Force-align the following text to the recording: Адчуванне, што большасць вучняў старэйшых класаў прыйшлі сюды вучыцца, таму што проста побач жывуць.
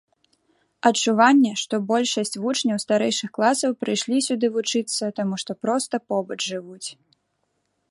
Адчуванне, 0.89 1.51
што 1.63 1.75
большасць 1.91 2.39
вучняў 2.45 2.79
старэйшых 2.85 3.29
класаў 3.37 3.77
прыйшлі 3.83 4.17
сюды 4.31 4.47
вучыцца, 4.57 5.03
таму 5.19 5.35
што 5.45 5.51
проста 5.67 5.95
побач 6.15 6.39
жывуць. 6.51 6.83